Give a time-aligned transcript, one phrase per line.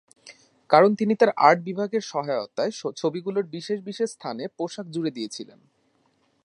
[0.69, 5.59] কারণ তিনি তার আর্ট বিভাগের সহায়তায় ছবিগুলোর বিশেষ বিশেষ স্থানে পোশাক জুড়ে দিয়েছিলেন।